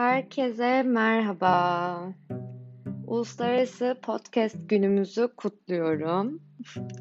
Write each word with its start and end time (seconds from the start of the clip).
Herkese 0.00 0.82
merhaba. 0.82 2.14
Uluslararası 3.06 3.96
Podcast 4.02 4.68
günümüzü 4.68 5.28
kutluyorum. 5.36 6.42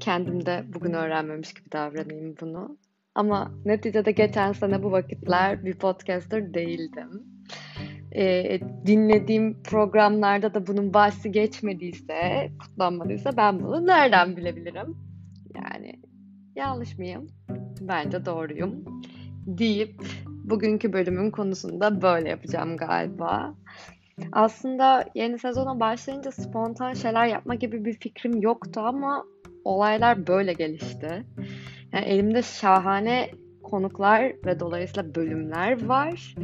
Kendim 0.00 0.46
de 0.46 0.64
bugün 0.74 0.92
öğrenmemiş 0.92 1.54
gibi 1.54 1.72
davranayım 1.72 2.34
bunu. 2.40 2.78
Ama 3.14 3.52
neticede 3.64 4.12
geçen 4.12 4.52
sene 4.52 4.82
bu 4.82 4.92
vakitler 4.92 5.64
bir 5.64 5.74
podcaster 5.74 6.54
değildim. 6.54 7.22
Ee, 8.14 8.60
dinlediğim 8.86 9.62
programlarda 9.62 10.54
da 10.54 10.66
bunun 10.66 10.94
bahsi 10.94 11.32
geçmediyse, 11.32 12.50
kutlanmadıysa 12.60 13.36
ben 13.36 13.62
bunu 13.62 13.86
nereden 13.86 14.36
bilebilirim? 14.36 14.96
Yani 15.54 16.00
yanlış 16.54 16.98
mıyım? 16.98 17.26
Bence 17.80 18.24
doğruyum. 18.24 18.84
Deyip 19.46 20.02
bugünkü 20.50 20.92
bölümün 20.92 21.30
konusunda 21.30 22.02
böyle 22.02 22.28
yapacağım 22.28 22.76
galiba. 22.76 23.54
Aslında 24.32 25.04
yeni 25.14 25.38
sezona 25.38 25.80
başlayınca 25.80 26.30
spontan 26.30 26.94
şeyler 26.94 27.26
yapma 27.26 27.54
gibi 27.54 27.84
bir 27.84 27.92
fikrim 27.92 28.40
yoktu 28.40 28.80
ama 28.80 29.24
olaylar 29.64 30.26
böyle 30.26 30.52
gelişti. 30.52 31.24
Yani 31.92 32.04
elimde 32.04 32.42
şahane 32.42 33.30
konuklar 33.62 34.32
ve 34.46 34.60
dolayısıyla 34.60 35.14
bölümler 35.14 35.86
var. 35.86 36.34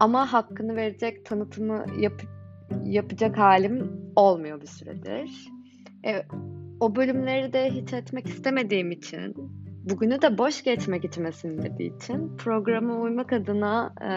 Ama 0.00 0.32
hakkını 0.32 0.76
verecek 0.76 1.26
tanıtımı 1.26 1.84
yap 1.98 2.22
yapacak 2.84 3.38
halim 3.38 3.92
olmuyor 4.16 4.60
bir 4.60 4.66
süredir. 4.66 5.48
E, 6.06 6.22
o 6.80 6.96
bölümleri 6.96 7.52
de 7.52 7.70
hiç 7.70 7.92
etmek 7.92 8.26
istemediğim 8.26 8.90
için 8.90 9.34
bugünü 9.90 10.22
de 10.22 10.38
boş 10.38 10.64
geçmek 10.64 11.04
için 11.04 11.30
sinmediği 11.30 11.96
için 11.96 12.36
programa 12.36 13.00
uymak 13.00 13.32
adına 13.32 13.94
e, 14.00 14.10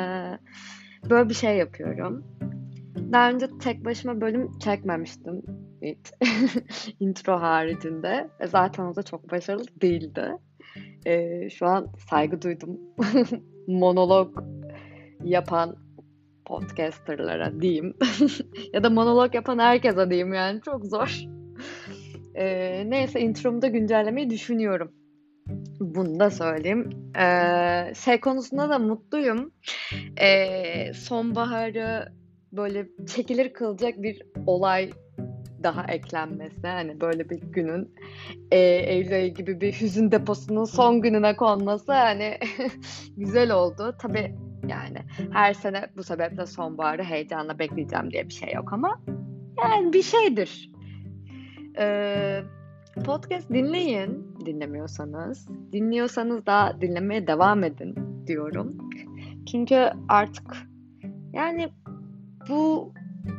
böyle 1.10 1.30
bir 1.30 1.34
şey 1.34 1.58
yapıyorum. 1.58 2.24
Daha 3.12 3.30
önce 3.30 3.48
tek 3.60 3.86
başıma 3.86 4.22
bölüm 4.22 4.60
çekmemiştim 4.60 5.42
hiç. 5.82 6.12
intro 7.00 7.34
haricinde. 7.42 8.30
E, 8.40 8.48
zaten 8.48 8.84
o 8.86 8.96
da 8.96 9.04
çok 9.04 9.32
başarılı 9.32 9.66
değildi. 9.82 10.32
E, 11.06 11.50
şu 11.50 11.66
an 11.66 11.88
saygı 12.10 12.42
duydum. 12.42 12.80
monolog 13.68 14.44
yapan 15.24 15.76
podcasterlara 16.46 17.62
diyeyim. 17.62 17.94
ya 18.74 18.84
da 18.84 18.90
monolog 18.90 19.36
yapan 19.36 19.60
herkese 19.60 20.10
diyeyim 20.10 20.34
yani 20.34 20.62
çok 20.62 20.86
zor. 20.86 21.22
E, 22.36 22.84
neyse 22.90 23.20
intromu 23.20 23.62
da 23.62 23.68
güncellemeyi 23.68 24.30
düşünüyorum. 24.30 24.92
Bunu 25.80 26.20
da 26.20 26.30
söyleyeyim. 26.30 26.90
Ee, 27.20 27.94
şey 27.96 28.20
konusunda 28.20 28.70
da 28.70 28.80
mutluyum. 28.80 29.52
Ee, 30.22 30.94
sonbaharı 30.94 32.14
böyle 32.52 32.88
çekilir 33.08 33.54
kılacak 33.54 34.02
bir 34.02 34.22
olay 34.48 34.92
daha 35.64 35.84
eklenmesi. 35.84 36.68
Hani 36.68 37.02
böyle 37.02 37.30
bir 37.30 37.42
günün 37.42 37.96
e, 38.52 38.58
Eylül 38.60 39.14
ayı 39.14 39.34
gibi 39.34 39.62
bir 39.62 39.74
hüzün 39.74 40.12
deposunun 40.12 40.66
son 40.66 41.02
gününe 41.02 41.36
konması 41.36 41.94
hani 41.94 42.38
güzel 43.18 43.52
oldu. 43.52 43.96
Tabii 44.02 44.36
yani 44.68 44.98
her 45.32 45.54
sene 45.54 45.88
bu 45.98 46.04
sebeple 46.04 46.46
sonbaharı 46.46 47.04
heyecanla 47.04 47.60
bekleyeceğim 47.60 48.12
diye 48.12 48.26
bir 48.30 48.34
şey 48.34 48.54
yok 48.54 48.74
ama 48.74 49.02
yani 49.64 49.94
bir 49.94 50.04
şeydir. 50.04 50.72
Ee, 51.80 52.44
Podcast 53.06 53.50
dinleyin 53.50 54.36
dinlemiyorsanız. 54.46 55.48
Dinliyorsanız 55.72 56.46
da 56.46 56.78
dinlemeye 56.82 57.28
devam 57.28 57.64
edin 57.64 57.96
diyorum. 58.28 58.78
Çünkü 59.52 59.90
artık 60.10 60.58
yani 61.34 61.70
bu 62.50 62.94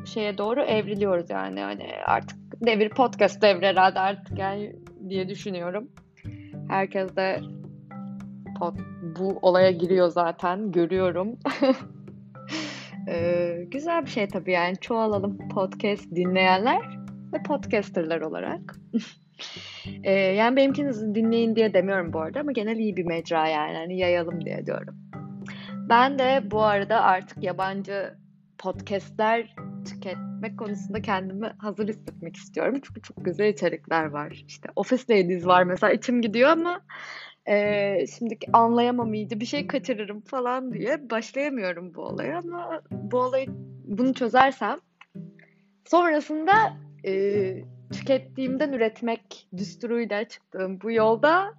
şeye 0.05 0.39
doğru 0.39 0.61
evriliyoruz 0.61 1.31
yani. 1.31 1.61
Hani 1.61 1.87
artık 2.07 2.39
devir 2.67 2.91
podcast 2.91 3.43
devri 3.43 3.67
herhalde 3.67 4.01
artık 4.01 4.39
yani 4.39 4.77
diye 5.09 5.29
düşünüyorum. 5.29 5.89
Herkes 6.69 7.17
de 7.17 7.41
pod, 8.59 8.77
bu 9.19 9.39
olaya 9.43 9.71
giriyor 9.71 10.09
zaten 10.09 10.73
görüyorum. 10.73 11.39
ee, 13.09 13.65
güzel 13.71 14.03
bir 14.03 14.11
şey 14.11 14.29
tabii 14.29 14.53
yani 14.53 14.77
çoğalalım 14.77 15.49
podcast 15.49 16.11
dinleyenler 16.15 16.99
ve 17.33 17.43
podcasterlar 17.43 18.21
olarak. 18.21 18.77
Ee, 20.05 20.13
yani 20.13 20.57
benimkinizi 20.57 21.15
dinleyin 21.15 21.57
diye 21.57 21.75
demiyorum 21.75 22.13
bu 22.13 22.21
arada 22.21 22.41
ama 22.41 22.53
genel 22.53 22.77
iyi 22.77 22.97
bir 22.97 23.05
mecra 23.05 23.49
yani 23.49 23.77
hani 23.77 23.99
yayalım 23.99 24.45
diye 24.45 24.67
diyorum. 24.67 24.97
Ben 25.89 26.19
de 26.19 26.51
bu 26.51 26.63
arada 26.63 27.03
artık 27.03 27.43
yabancı 27.43 28.15
podcastler 28.59 29.55
tüketmek 29.89 30.59
konusunda 30.59 31.03
kendimi 31.03 31.53
hazır 31.59 31.89
hissetmek 31.89 32.37
istiyorum. 32.37 32.81
Çünkü 32.85 33.03
çok 33.03 33.25
güzel 33.25 33.49
içerikler 33.49 34.05
var. 34.05 34.45
İşte 34.49 34.69
Office 34.77 35.05
Ladies 35.11 35.47
var 35.47 35.63
mesela 35.63 35.93
içim 35.93 36.23
gidiyor 36.23 36.51
ama 36.51 36.81
e, 37.49 38.07
şimdi 38.19 38.39
anlayamam 38.53 39.15
iyice 39.15 39.41
bir 39.41 39.47
şey 39.47 39.67
kaçırırım 39.67 40.21
falan 40.21 40.73
diye 40.73 41.11
başlayamıyorum 41.11 41.95
bu 41.95 42.03
olaya 42.03 42.39
ama 42.39 42.83
bu 42.91 43.19
olayı 43.19 43.47
bunu 43.85 44.15
çözersem 44.15 44.81
sonrasında 45.85 46.53
e, 47.05 47.13
tükettiğimden 47.93 48.73
üretmek 48.73 49.49
düsturuyla 49.57 50.29
çıktığım 50.29 50.81
bu 50.81 50.91
yolda 50.91 51.55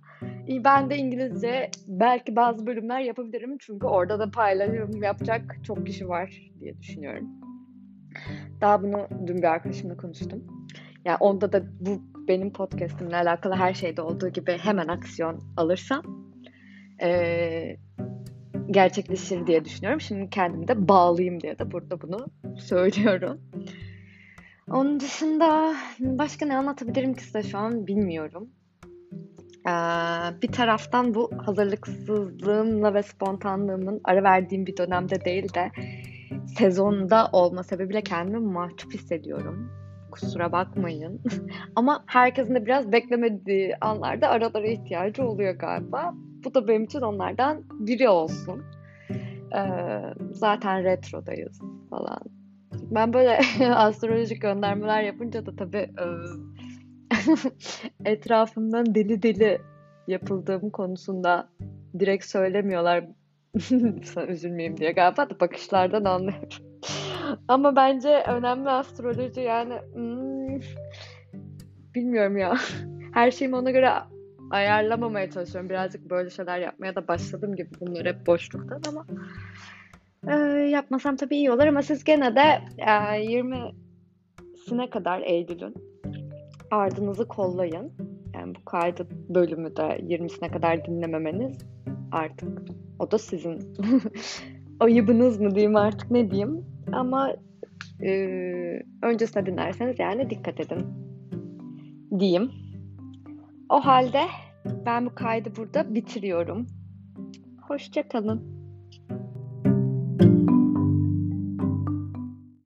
ben 0.47 0.89
de 0.89 0.97
İngilizce 0.97 1.71
belki 1.87 2.35
bazı 2.35 2.67
bölümler 2.67 2.99
yapabilirim 2.99 3.57
çünkü 3.59 3.87
orada 3.87 4.19
da 4.19 4.31
paylaşım 4.31 5.03
yapacak 5.03 5.57
çok 5.63 5.87
kişi 5.87 6.09
var 6.09 6.51
diye 6.59 6.79
düşünüyorum. 6.79 7.27
Daha 8.61 8.83
bunu 8.83 9.07
dün 9.27 9.37
bir 9.37 9.43
arkadaşımla 9.43 9.97
konuştum. 9.97 10.43
Yani 11.05 11.17
onda 11.19 11.51
da 11.51 11.63
bu 11.79 12.01
benim 12.27 12.53
podcastimle 12.53 13.15
alakalı 13.15 13.53
her 13.53 13.73
şeyde 13.73 14.01
olduğu 14.01 14.29
gibi 14.29 14.51
hemen 14.51 14.87
aksiyon 14.87 15.39
alırsam 15.57 16.03
ee, 17.01 17.77
gerçekleşir 18.71 19.47
diye 19.47 19.65
düşünüyorum. 19.65 20.01
Şimdi 20.01 20.29
kendimi 20.29 20.67
de 20.67 20.87
bağlayayım 20.87 21.41
diye 21.41 21.59
de 21.59 21.71
burada 21.71 22.01
bunu 22.01 22.27
söylüyorum. 22.57 23.41
Onun 24.71 24.99
dışında 24.99 25.75
başka 25.99 26.45
ne 26.45 26.57
anlatabilirim 26.57 27.13
ki 27.13 27.23
size 27.23 27.43
şu 27.43 27.57
an 27.57 27.87
bilmiyorum. 27.87 28.49
Ee, 29.67 29.71
bir 30.41 30.51
taraftan 30.51 31.13
bu 31.13 31.31
hazırlıksızlığımla 31.45 32.93
ve 32.93 33.03
spontanlığımın 33.03 34.01
ara 34.03 34.23
verdiğim 34.23 34.65
bir 34.65 34.77
dönemde 34.77 35.25
değil 35.25 35.53
de 35.53 35.71
sezonda 36.57 37.29
olma 37.31 37.63
sebebiyle 37.63 38.01
kendimi 38.01 38.39
mahcup 38.39 38.93
hissediyorum. 38.93 39.71
Kusura 40.11 40.51
bakmayın. 40.51 41.21
Ama 41.75 42.03
herkesin 42.07 42.55
de 42.55 42.65
biraz 42.65 42.91
beklemediği 42.91 43.75
anlarda 43.81 44.29
aralara 44.29 44.67
ihtiyacı 44.67 45.23
oluyor 45.23 45.55
galiba. 45.55 46.13
Bu 46.45 46.53
da 46.53 46.67
benim 46.67 46.83
için 46.83 47.01
onlardan 47.01 47.63
biri 47.71 48.09
olsun. 48.09 48.63
Ee, 49.55 50.01
zaten 50.31 50.83
retrodayız 50.83 51.61
falan 51.89 52.38
ben 52.91 53.13
böyle 53.13 53.39
astrolojik 53.75 54.41
göndermeler 54.41 55.03
yapınca 55.03 55.45
da 55.45 55.55
tabii 55.55 55.77
e, 55.77 56.05
etrafımdan 58.05 58.95
deli 58.95 59.23
deli 59.23 59.61
yapıldığım 60.07 60.69
konusunda 60.69 61.49
direkt 61.99 62.25
söylemiyorlar 62.25 63.03
üzülmeyeyim 64.27 64.77
diye 64.77 64.91
galiba 64.91 65.29
da 65.29 65.39
bakışlardan 65.39 66.05
anlıyorum. 66.05 66.49
Ama 67.47 67.75
bence 67.75 68.23
önemli 68.27 68.69
astroloji 68.69 69.41
yani 69.41 69.73
hmm, 69.93 70.59
bilmiyorum 71.95 72.37
ya. 72.37 72.57
Her 73.13 73.31
şeyimi 73.31 73.55
ona 73.55 73.71
göre 73.71 73.89
ayarlamamaya 74.51 75.31
çalışıyorum. 75.31 75.69
Birazcık 75.69 76.09
böyle 76.09 76.29
şeyler 76.29 76.59
yapmaya 76.59 76.95
da 76.95 77.07
başladım 77.07 77.55
gibi 77.55 77.69
bunlar 77.79 78.05
hep 78.05 78.27
boşluktan 78.27 78.81
ama 78.87 79.05
ee, 80.27 80.33
yapmasam 80.71 81.15
tabii 81.15 81.35
iyi 81.35 81.51
olur 81.51 81.67
ama 81.67 81.81
siz 81.81 82.03
gene 82.03 82.35
de 82.35 82.61
e, 82.77 82.91
20'sine 83.25 84.89
kadar 84.89 85.21
Eylül'ün 85.21 85.73
ardınızı 86.71 87.27
kollayın. 87.27 87.91
Yani 88.33 88.55
bu 88.55 88.65
kaydı 88.65 89.07
bölümü 89.29 89.75
de 89.75 89.81
20'sine 89.81 90.51
kadar 90.51 90.85
dinlememeniz 90.85 91.57
artık 92.11 92.61
o 92.99 93.11
da 93.11 93.17
sizin 93.17 93.59
ayıbınız 94.79 95.39
mı 95.39 95.55
diyeyim 95.55 95.75
artık 95.75 96.11
ne 96.11 96.31
diyeyim. 96.31 96.65
Ama 96.91 97.33
e, 98.03 98.09
öncesine 99.03 99.45
dinlerseniz 99.45 99.99
yani 99.99 100.29
dikkat 100.29 100.59
edin 100.59 100.85
diyeyim. 102.19 102.51
O 103.69 103.79
halde 103.85 104.21
ben 104.85 105.05
bu 105.05 105.15
kaydı 105.15 105.49
burada 105.57 105.95
bitiriyorum. 105.95 106.67
Hoşçakalın. 107.67 108.58